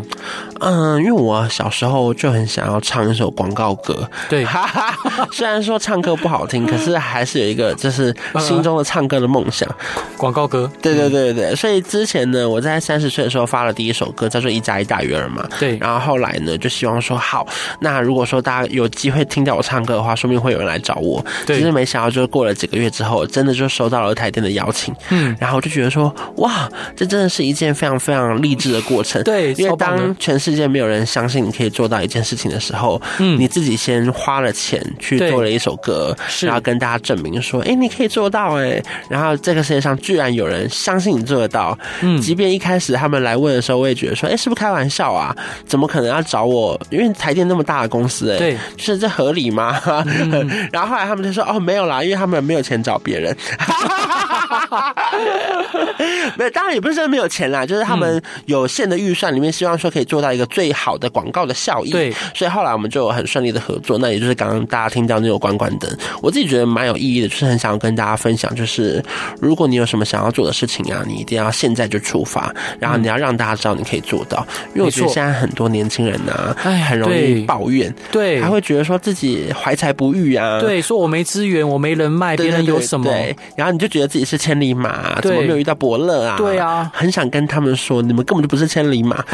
[0.60, 4.46] 嗯，因为我小时候就很想要唱一首广告歌，对，
[5.32, 9.68] 虽然说唱歌不好听，可是还是有一个就是心中的唱歌的梦想。
[10.16, 12.68] 广告歌，对对对对，所以之前呢，我在。
[12.68, 15.42] 在三十岁的时候发了第一首歌，叫做《一加一大于二》嘛。
[15.58, 15.78] 对。
[15.78, 17.46] 然后后来呢，就希望说好，
[17.80, 21.24] 那如果说大家有机会听到我唱歌的话，说不定会有人来找我。
[21.46, 21.58] 对。
[21.58, 24.94] 其实没想到，就是过了几个月之后，真的就收到了台电的邀请。
[25.10, 25.36] 嗯。
[25.40, 29.22] 然后就觉得说，哇，这真的是一件非常非常励志的过程。
[29.22, 29.52] 对。
[29.54, 38.82] 因为当全世界没有人相信你可以做到一件事情的时候，嗯，你自己先花了钱去做了一首歌，是然后跟大家证明说，哎，你可以做到哎。
[39.08, 45.34] 然后这个世界上居然有人相信你做得到，嗯，即便一开始他们来问的时候，我也觉得说，哎、欸，是不是开玩笑啊？
[45.66, 46.78] 怎么可能要找我？
[46.90, 49.80] 因为台电那么大的公司、欸，哎，对，是这合理吗？
[49.84, 53.36] 嗯、然后后来他们就说，哦，没有啦，因为他们没有钱找别人。
[56.36, 61.90] 没有，当然也不是说没有钱啦，就是他们有限的预算里面，希望说可以做到一个最好的广告的效益。
[61.90, 63.98] 对，所以后来我们就有很顺利的合作。
[63.98, 65.90] 那也就是刚刚大家听到那种关关灯，
[66.22, 69.02] 我自己觉得蛮有意义的，就是很想要跟大家分享，就是
[69.40, 72.54] 如果你有什么想要做的事情啊，你一定要现在就出发。
[72.78, 86.36] 然后你要让大家知道你可以做到，因为我觉得现在很多年轻人呐、啊，哎，很容易抱怨，对，还会觉得说自己怀才不遇啊，对，说我没资源，我没人脉，别人有什么，对，然后你就觉得自己是千里马，怎么没有遇到伯乐啊？
[86.36, 89.24] 对啊，很想跟他们说，你们根本就不是千里马。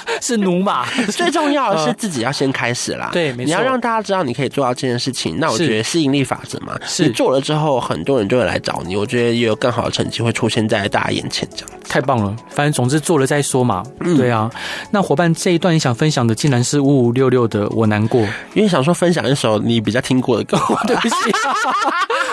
[0.20, 3.10] 是奴马， 最重要的是自己要先开始啦。
[3.12, 5.38] 对，你要让大家知道你可以做到这件事情。
[5.38, 8.96] 那我觉得吸引力法则嘛，是你做了之后，很多人就会来找你。
[8.96, 12.34] 我觉得也有更好的成绩会出现在大家眼前，这样太棒了。
[12.50, 13.82] 反正总之做了再说嘛。
[14.16, 14.50] 对啊，
[14.90, 18.20] 那伙伴这一段你想分享的，竟然是五五六六的《我难过》，
[18.54, 20.58] 因为想说分享一首你比较听过的歌。
[20.86, 21.14] 对不起，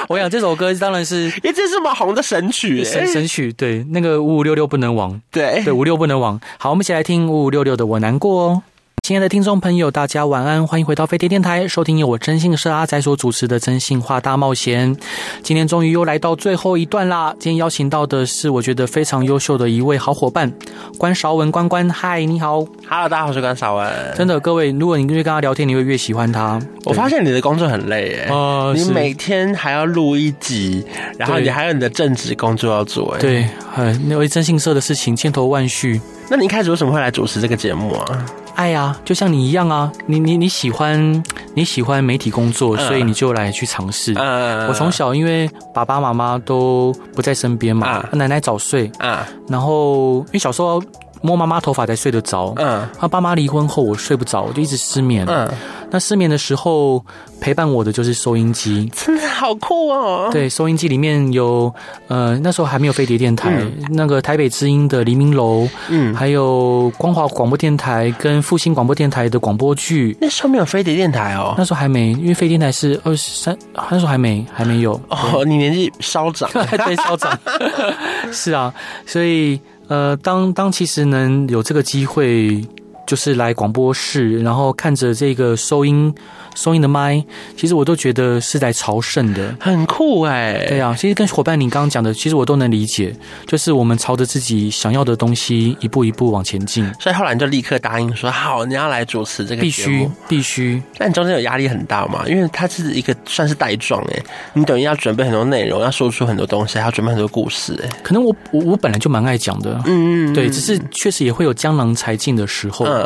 [0.08, 3.52] 我想这首歌当然是因为这是这么红的神曲，神神曲。
[3.54, 5.19] 对，那个五五六六不能亡。
[5.32, 6.39] 对对，五六不能亡。
[6.58, 8.62] 好，我们一起来听五五六六的《我难过》哦。
[9.01, 14.95] 亲爱的听众朋友，大家晚安，欢迎回到飞碟电台，收听由我真心社阿仔所主持的《真心话大冒险》。
[15.41, 17.33] 今天终于又来到最后一段啦！
[17.39, 20.53] 今天邀请到的是我觉得非常优秀的一位好伙伴，
[20.99, 21.89] 关韶文关关。
[21.89, 23.91] 嗨，你好，Hello，大家好，我是关韶文。
[24.15, 26.62] 真的，各位，如果你越跟他聊天，你会越喜欢他。
[26.85, 30.85] 我发现你的工作很累，哎，哦，你每天还要录一集，
[31.17, 35.99] 然后你还有你的正职工作要做，哎，对，很那位征信社的事情千头万绪。
[36.30, 38.26] 那你一开始为什么会来主持这个节目啊？
[38.56, 41.24] 爱呀，就像你一样啊，你你你喜欢
[41.56, 44.13] 你喜欢媒体工作，所以你就来去尝试。
[44.15, 50.84] 嗯，我从小因为爸爸妈妈都不在身边嘛，奶奶早睡啊，然后因为小时候
[51.22, 55.50] 摸妈妈头发才睡得着，嗯，他爸妈离婚后我睡不着，我就一直失眠，嗯。
[55.91, 57.04] 那失眠的时候
[57.41, 60.30] 陪伴我的就是收音机，真的好酷哦！
[60.32, 61.73] 对，收音机里面有
[62.08, 70.15] 呃，那时候还没有飞碟电台，嗯、那个台北之音的黎明楼，嗯，还有光华广播电台跟复兴广播电台的广播剧。
[70.21, 73.58] 那时候没有飞碟电台哦，那时候还没，因为飞碟电台是二十三，
[73.89, 74.99] 那时候还没还没有。
[75.10, 77.38] 哦，你年纪稍长， 对，稍长。
[78.32, 78.73] 是啊，
[79.06, 82.63] 所以呃，当当其实能有这个机会。
[83.10, 86.13] 就是来广播室，然后看着这个收音
[86.54, 87.26] 收音的麦，
[87.58, 90.67] 其实我都觉得是在朝圣的，很酷哎、欸。
[90.67, 93.12] 对啊，其实跟伙伴你刚刚讲的，其实我都能理解，
[93.48, 96.88] 就是我们朝着自己想要的东西一步一步往前进。
[97.00, 100.80] 所以后来你就立刻答应说好，你要来主持这个必须必须。
[101.00, 102.24] 那你中间有压力很大吗？
[102.28, 107.89] 因为它是一个算是带状哎，你等于要准备很多内容，要说出很多东西，还要准备很多故事哎。
[108.04, 112.98] 可能我我我本来就蛮爱讲的，嗯嗯，对，只是确实也会有江郎才尽的时候，嗯，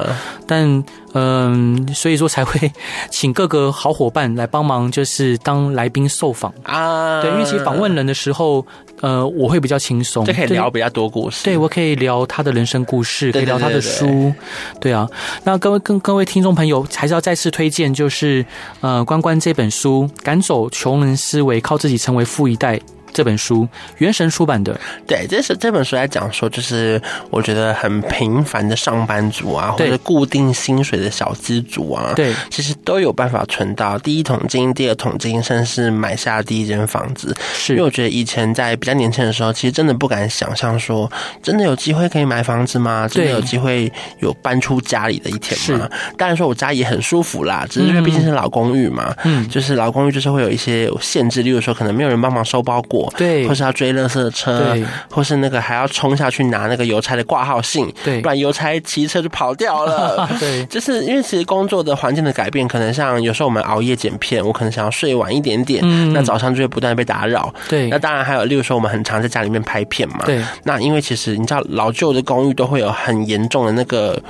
[0.47, 0.83] 但。
[1.15, 2.71] 嗯，所以说才会
[3.11, 7.21] 请各个好伙伴来帮忙，就是当来宾受访啊。
[7.21, 8.65] 对，因为其实访问人的时候，
[8.99, 11.43] 呃，我会比较轻松，就可以聊比较多故事。
[11.43, 14.33] 对，我可以聊他的人生故事，可以聊他的书。
[14.81, 15.07] 对啊，
[15.43, 18.43] 那各位跟各位听众朋友，还是要再次推荐，就是
[18.81, 22.77] 呃，关关这本书《赶走穷人思维，靠自己成为富一代》。
[23.13, 24.77] 这本书，原神出版的。
[25.07, 37.35] 对，这是这本书来讲说，就是我觉得很平凡的上班族啊，或者固定薪水的小资族啊，对，其实都有办法存到第一桶金、第二桶金，甚至是买下第一间房子。
[37.53, 43.07] 是，因为我觉得以前在比较年轻的时候，其实真的不敢想象说，真的有机会可以买房子吗？
[43.07, 45.89] 真的有机会有搬出家里的一天吗？
[46.17, 53.02] 当然说，我家也很舒服啦，只是因为毕竟是老公寓嘛，嗯，就是老公寓就是会有一些限制，例如说可能没有人帮忙收包裹。
[53.17, 60.29] 对，或是要追垃圾的车，对，或是那个还要冲下去拿那个邮差的挂号信，对，不然邮差骑车就跑掉了。
[60.39, 67.53] 对，就是因为其实工作的环境的改变，可能像有时候我们熬夜剪片，我可能想要睡晚一点点，嗯，那早上就会不断被打扰。
[67.69, 74.21] 对，那当然还有，例如说我们很常在家里面拍片嘛，对，那因为其实你知道老旧的公寓都会有很严重的那个。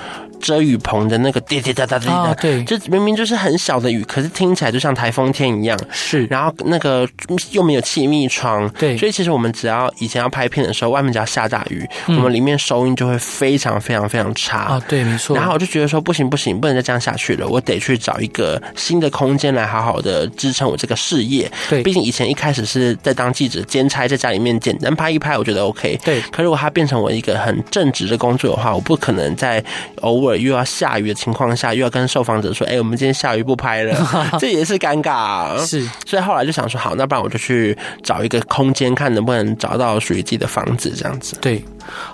[0.43, 5.79] 遮雨棚的那个滴滴答答滴答，对，就明明就是很小的雨，可是听起来就像台风天一样。
[5.89, 7.07] 是，然后那个
[7.51, 14.57] 又没有气密窗，对，所以其实我们只要以前要拍片的时候，外面只要下大雨，我们里面收音就会非常非常非常差。
[14.59, 15.33] 啊，对，没错。
[15.33, 21.49] 然后我就觉得说不行不行，不能再这样下去了，我得去找一个新的空间来好好的支撑我这个事业。
[21.69, 25.97] 对，毕竟以前一开始是在当记者兼差，在家里面简单拍一拍，我觉得 OK。
[26.03, 29.63] 对，可如果它变成我一个很正直的工作的话，我不可能在
[30.01, 30.32] 偶尔。
[30.37, 33.95] 又要下雨的情况下，又要跟受访者说：“哎、欸，我们今天下雨不拍了。
[34.39, 35.57] ”这也是尴尬。
[35.65, 41.37] 是，所以后来就想说：“好，那不然我就去找一个空间，看能不能找到属于自己的房子。”这样子。
[41.41, 41.63] 对，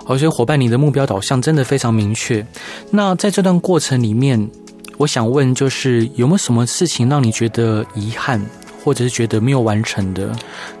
[0.06, 2.44] 而且伙伴，你的目标导向真的非常明确。
[2.90, 4.48] 那在这段过程里面，
[4.96, 8.40] 我想问，就是有没有什么事情让你觉得遗憾？
[8.82, 10.30] 或者是觉得没有完成的，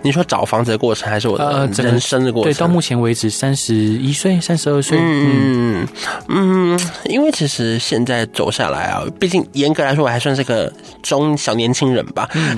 [0.02, 2.50] 你说找房子的过程，还是我的人生的过程？
[2.50, 4.98] 呃、对，到目前为止三十一岁、三十二岁。
[5.00, 5.86] 嗯
[6.28, 12.56] 嗯，因为其实现在走下来啊，毕竟严格来说，我还算是个中小年轻人吧，嗯、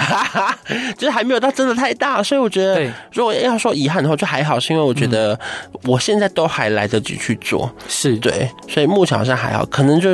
[0.97, 5.39] 就是还没有到真的太大，所以我觉得，如果要说遗憾的话，就还好，是因为我觉得
[5.85, 10.11] 我现在都还来得及去做，是对，所以目前好像还好，可能就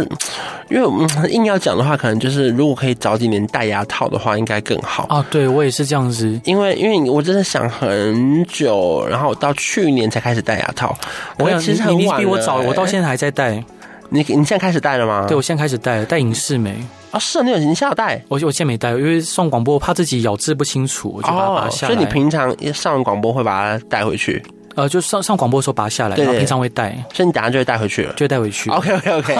[0.70, 5.06] 因为嗯，硬要讲的话，可能就是如果可以早几年戴牙套的话，应该更好。
[5.08, 10.96] 啊，对，我也是这样子，因为因为我真的想很久，然后到去年才开始戴牙套。
[11.38, 13.62] 我其实你比我早，我到现在还在戴。
[14.10, 15.26] 你你现在开始戴了吗？
[15.28, 16.74] 对，我现在开始戴了，戴隐适美。
[17.10, 18.22] 啊，是啊，你有你现在戴？
[18.28, 21.92] 我我现在没戴，因为上广播怕自己咬字不清楚，我就把它拔下来。
[21.92, 24.42] 所以你平常上完广播会把它带回去？
[24.78, 28.70] 呃，就上上广播的时候拔下来，然后平常会带，所以你等下就会带回去了，就会带回去。
[28.70, 29.36] OK OK OK，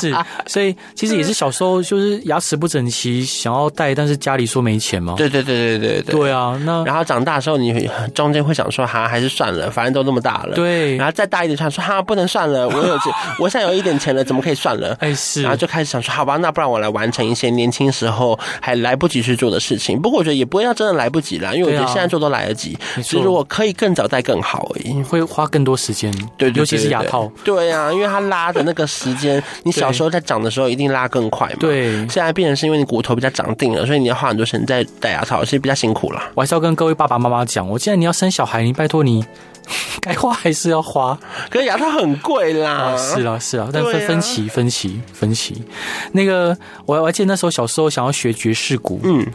[0.00, 5.14] 是，所以其实也是小时候就是牙齿不整齐，想要戴，但是家里说没钱嘛。
[5.16, 6.14] 对对对对对对。
[6.20, 10.54] 对啊，那然后长大的时候，你中间会想说，哈，还是算了，反正都那么大了。
[10.54, 10.96] 对。
[10.96, 14.96] 然后再大一点，想说，哈，不能算了，我有钱， 我现在有一点钱了，怎么可以算了？
[15.00, 15.42] 哎，是。
[15.42, 20.00] 然后就开始想说，好吧，那不然我来完成一些年轻时候还来不及去做的事情。
[20.00, 22.78] 不过我觉得也不会要真的来不及啦，因为我觉得现在做都来得及。
[22.98, 24.06] 其实如果可以更早。
[24.12, 27.32] 再更好而已，会花更多时间，对，尤其是牙套。
[27.42, 31.56] 对呀、啊，因为它拉的那个时间，你小时候在长的时候一定拉更快嘛。
[31.58, 36.22] 对，现在变成是因为你骨头比较长定了，所以你要花很多时间在戴牙套，其实比较辛苦了。
[36.34, 39.24] 我还是要跟各位爸爸妈妈讲，我既然你要生小孩，你拜托你
[40.02, 42.70] 该花还是要花，可是牙套很贵啦。
[42.70, 45.64] 啊，是啊，是啊，但分分歧，分歧，分歧。
[46.12, 49.26] 那个，我我还记得那时候小时候想要学爵士鼓，嗯，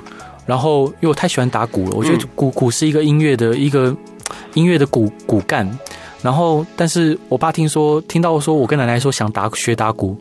[0.45, 3.95] 然后因为我太喜欢打鼓了，我觉得鼓鼓是一个音乐的一个。
[4.53, 5.67] 音乐的骨骨干，
[6.21, 10.17] 然后，但是我爸听说，听到说我跟奶奶说想打学打鼓，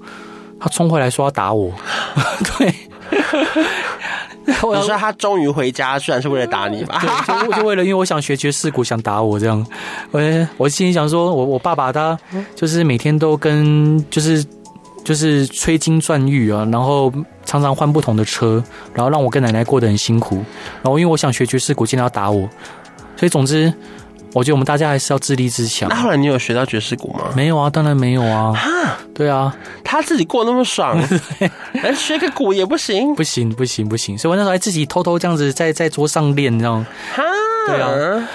[0.60, 1.72] 他冲回来说要打我，
[2.58, 2.74] 对，
[4.62, 7.00] 我说他终于回家，居然是为了打你吧？
[7.00, 9.66] 对，就就为了因为我想学爵士鼓，想打我这样，
[10.10, 10.20] 我
[10.56, 12.18] 我心里想说，我我爸爸他
[12.54, 14.44] 就是每天都跟就是
[15.04, 17.12] 就是吹金钻玉啊，然后
[17.44, 20.36] 常常换不同的车，然后让我跟奶奶过得很辛苦，
[20.82, 22.48] 然后因为我想学爵士鼓，竟然要打我。
[23.16, 23.72] 所以总之，
[24.32, 25.88] 我觉得我们大家还是要自立自强。
[25.88, 27.30] 那后来你有学到爵士鼓吗？
[27.34, 28.52] 没有啊，当然没有啊。
[28.52, 30.98] 哈对啊，他自己过那么爽，
[31.82, 34.16] 来学个鼓也不行，不行不行不行。
[34.16, 36.84] 所以我那时候还自己偷偷这样子在在桌上练，这样。
[37.14, 37.22] 哈，
[37.66, 38.28] 对啊，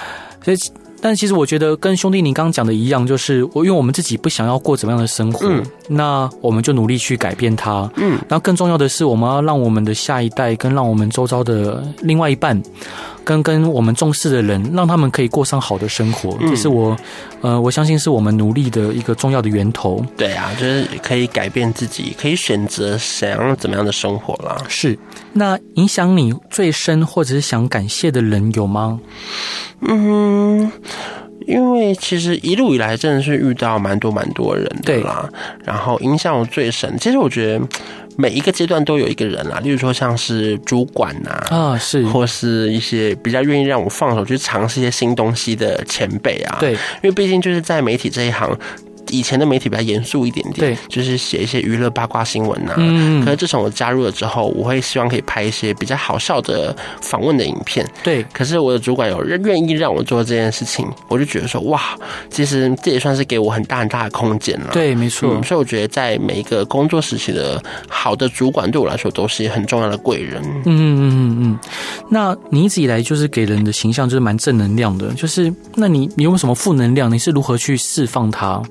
[0.44, 0.56] 所以。
[1.04, 7.90] 但其实我觉得跟兄弟你刚刚讲的一样，就是我因为我们自己不想要过怎么样的生活，嗯、那我们就努力去改变它。
[7.96, 12.62] 嗯，然后更重要的是，我们要让我们的下一代跟让我们周遭的另外一半，
[13.24, 16.36] 跟跟我们重视的人，让他们可以过上好的生活。
[16.40, 16.96] 这是我，
[17.40, 20.04] 呃，我相信是我们努力的一个重要的源头。
[20.16, 24.56] 对啊，就是可以改变自己，可以选择想要怎么样的生活啦。
[24.68, 24.98] 是，
[25.32, 29.00] 那影响你最深或者是想感谢的人有吗？
[29.80, 30.70] 嗯，
[31.46, 35.28] 因为其实一路以来真的是遇到蛮多蛮多人的啦，
[35.64, 36.96] 然后影响我最深。
[36.98, 37.64] 其实我觉得
[38.16, 48.58] 每一个阶段都有一个人啦，例如说像是主管呐，啊是，或是一些比较愿意让我放手去尝试一些新东西的前辈啊，对，因为毕竟就是在媒体这一行。
[49.12, 52.72] 以前的媒体比较严肃一点点，对，就是写一些娱乐八卦新闻呐。
[52.78, 57.86] 嗯，可是自从我加入了之后，我会希望可以拍一些比较好笑的访问的影片。
[58.02, 61.80] 对，可是我的主管有愿意让我做这件事情，我就觉得说哇，
[62.30, 64.70] 其实这也算是给我很大很大的空间了。
[64.72, 65.34] 对，没错。
[65.34, 70.42] 嗯，所以我觉得在每一个工作时期的好的主管对我来说都是很重要的贵人。
[70.42, 71.58] 嗯嗯嗯嗯。
[72.08, 77.12] 那你一直以来就是给人的形象就是蛮正能量的，就是那你你有什么负能量？
[77.12, 78.62] 你是如何去释放它？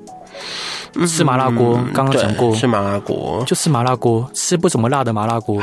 [1.06, 2.54] 吃麻辣锅，刚刚讲过。
[2.54, 5.60] 吃麻辣锅就吃麻辣锅，吃不怎么辣的麻辣锅。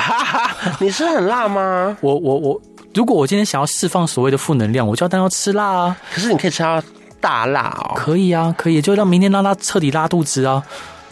[0.79, 1.95] 你是很辣吗？
[2.01, 2.61] 我我我，
[2.93, 5.95] 如果我今天想要释放所谓的负能量，我就要当要吃辣啊。
[6.13, 6.81] 可是你可以吃到
[7.21, 7.93] 大辣哦。
[7.95, 10.63] 可以啊，可以，就让明天让他彻底拉肚子啊。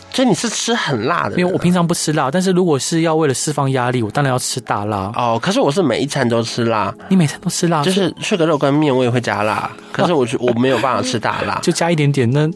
[0.09, 1.37] 所以你是吃很辣的？
[1.37, 5.11] 因为我平常不吃辣，但是如果是要为了释放压力，我当然要吃大辣。
[5.15, 6.91] 哦，可是我是每一餐都吃辣。
[7.09, 7.83] 你每餐都吃辣？
[7.83, 9.69] 就是吃个肉跟面，我也会加辣。
[9.91, 12.49] 可是我我没有办法吃大辣， 就加一点点那。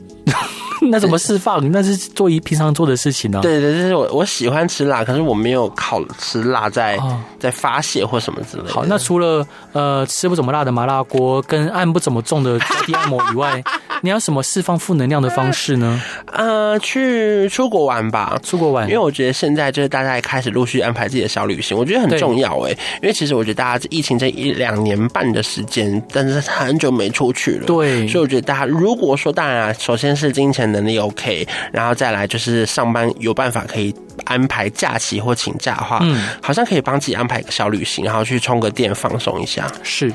[0.89, 1.71] 那怎么释放？
[1.71, 3.39] 那是做一平常做的事情呢？
[3.41, 6.99] 对对，就是我我喜欢吃辣，可是我没有靠吃辣在
[7.39, 8.69] 在发泄或什么之类的。
[8.73, 13.63] 好，那除了呃吃不怎么辣的麻辣锅跟按不怎么重的脚底按摩以外，
[14.01, 16.01] 你要什么释放负能量的方式呢？
[16.25, 18.87] 呃，去出国玩吧，出国玩。
[18.87, 22.71] 因为我觉得现在就是大家也开始陆续安排自己的小旅行，我觉得很重要哎。
[23.01, 27.65] 因为其实我觉得大家疫情这一两年半的时间，但是很久没出去了。
[27.65, 33.93] 对，所以我觉得大家如果说，当然啊，首先是金钱能力 OK，然后再来就是上班有办法可以
[34.25, 39.71] 安排假期或请假的话，嗯，好像可以帮自己安排一个小旅行，然后去充个电放松一下。
[39.83, 40.11] 是。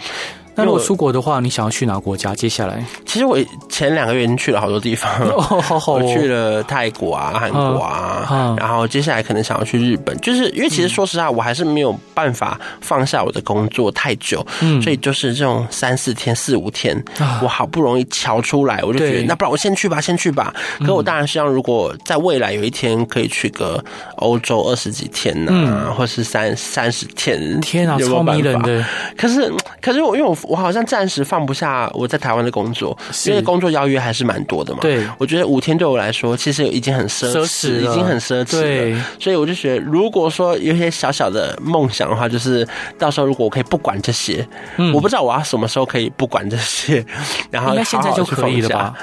[0.57, 2.35] 那如果出国的话，你想要去哪个国家？
[2.35, 3.39] 接下来，其实我
[3.69, 16.97] 前两个月已经去了好多地方， 哦，好好，我去了泰国啊、韩国啊，然后接下来可能想要去日本，就是因为其实说实话，我还是没有办法放下我的工作太久，嗯，所以就是这种三四天、四五天，
[17.43, 20.55] 我好不容易瞧出来，我就觉得那不然我先去吧，先去吧。
[20.87, 23.83] 可我当然希望，如果在未来有一天可以去个
[24.17, 28.83] 欧洲二十几天呢，或是三三十天，天啊，超迷人的。
[29.19, 29.53] 可是，
[29.83, 30.35] 可是我因为我。
[30.47, 34.79] 我好像暂时放不下我在台湾的工作，因为工作邀约还是蛮多的嘛。
[34.81, 38.63] 对，我觉得五天对我来说其实已经很奢侈，已经很奢侈了。
[38.63, 42.67] 对，所以我就觉得，如果说有些小小的梦想的话，就是
[42.99, 44.47] 到时候如果我可以不管这些，
[44.95, 47.05] 我不知道我要什么时候可以不管这些，
[47.51, 48.95] 然后应该现在就可以了吧？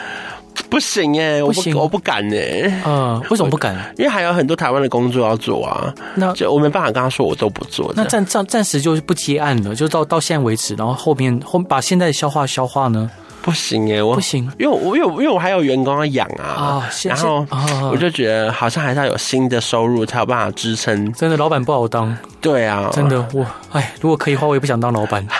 [0.70, 2.82] 不行哎，我不我不敢哎。
[2.86, 3.76] 嗯，为什么不敢？
[3.98, 5.94] 因为还有很多台湾的工作要做啊。
[6.16, 7.92] 那就我没办法跟他说，我都不做。
[7.96, 10.74] 那暂暂暂时就是不接案了，就到到现在为止。
[10.76, 13.10] 然后后面后把现在的消化消化呢？
[13.42, 16.90] 不行哎，我不行，因为我因为因为我还有员工要养啊。
[17.04, 17.46] 然后
[17.92, 21.12] 我就觉得好像还是要有新的收入才有办法支撑。
[21.14, 22.16] 真的，老板不好当。
[22.40, 25.26] 对啊，真的我哎，如果可以的话，我也不想当老板。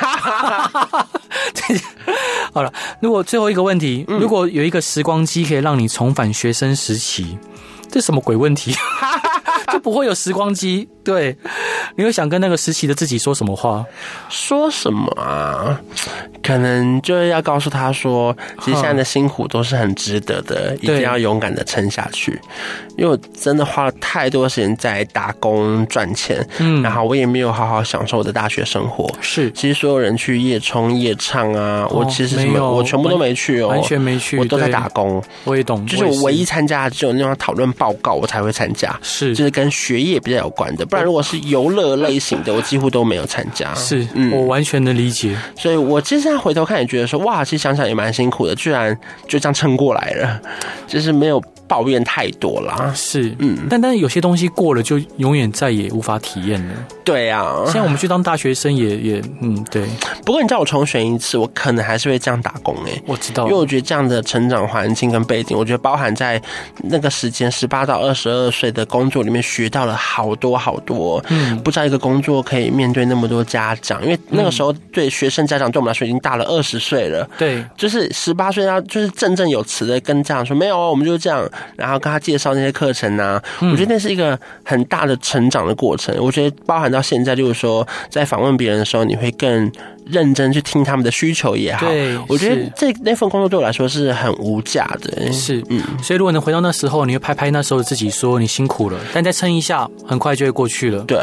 [2.54, 7.38] 好了，如果最后一个问题，如果有一个时光机可以让你重返学生时期，
[7.90, 8.74] 这什么鬼问题？
[9.74, 10.88] 就不会有时光机？
[11.04, 11.36] 对，
[11.96, 13.86] 你会想跟那个实习的自己说什么话？
[14.30, 15.80] 说什么啊？
[16.42, 22.40] 可能就是要告诉他说，其实现在的辛苦都是很值得的，一定要勇敢的撑下去。
[22.98, 29.10] 因为我真的花了太多时间在打工赚钱，嗯，然后我也没有好好享受我的大学生活。
[29.22, 35.24] 是，其实所有人去夜冲夜唱啊，我其实什么我全部都没去哦，完全没去，我都在打工。
[35.46, 40.86] 我也懂，就是我唯一参加的只有那种讨论报告，我才会参加，是，就是跟学业比较有关的。
[40.94, 43.74] 不然如果是游乐类型的，我几乎都没有参加。
[43.74, 45.36] 是，嗯，我完全能理解。
[45.58, 48.96] 所以我其实现在回头看也觉得说，哇，其实想想也蛮辛苦的，居然
[49.28, 50.42] 就这样撑过来了，
[50.88, 51.42] 就是没有。
[51.66, 52.94] 抱怨太多了。
[52.94, 56.74] 是，嗯，但但是有些东西过了就永远再也无法体验了。
[57.06, 59.88] 对啊，现在我们去当大学生也也嗯对。
[60.24, 63.04] 不过你叫我重选一次，我可能还是会这样打工哎、欸。
[63.08, 66.40] 我知道，因为我觉得这样的成长环境跟背景，我觉得包含在
[66.84, 71.24] 那个时间十八到二十二岁的工作里面学到了好多好多。
[71.30, 77.28] 嗯，不知道一个工作可以面对那么多家长，因为那个时候对学生家长对我们来说已经大了二十岁了。
[77.38, 83.42] 对，就是十八岁他就是振振有词的跟家长说没有，我们就是这样，然后跟他介绍那些课程啊。
[83.62, 86.16] 我觉得那是一个很大的成长的过程。
[86.20, 89.72] 我觉得包含到现在，就是说在访问别人的时候，你会更。
[90.06, 95.32] 认真去听他们的需求也好，对，我觉得这那份工作对我来说是很无价的。
[95.32, 101.04] 是，嗯，所以如果能回到那时候，你会拍拍那时候的自己，说你辛苦了，但再撑一下，很快就会过去了。
[101.04, 101.20] 对，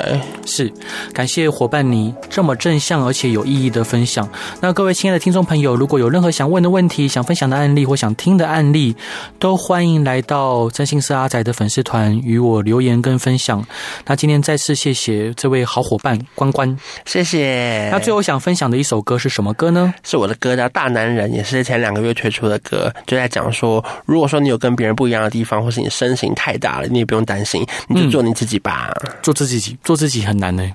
[0.46, 0.72] 是，
[1.12, 4.28] 感谢伙伴你这么正向而且有意义的分享。
[4.60, 8.94] 那各位亲爱的听众朋友，如果有任何想问的问题、想分享的案例或想听的案例，
[9.38, 13.64] 都欢迎来到真心是阿仔的粉丝团与我留言跟分享。
[14.06, 17.88] 那今天再次谢谢这位好伙伴关关，谢谢。
[17.90, 19.92] 那最后想分享的一首歌是什么歌呢？
[20.02, 28.90] 是我的歌叫《大男人》，也是前两个月推出的歌，就在讲说，如果说你有跟别人不一样的地方，或是你身形太大了，你也不用担心，你就做你自己吧。
[29.02, 30.70] 嗯、做自己，做自己很难呢。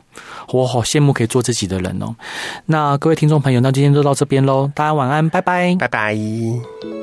[0.49, 2.15] 我好羡慕可以做自己的人哦。
[2.65, 6.95] 那各位听众朋友，那今天就到这边喽，大家晚安，拜拜，拜拜。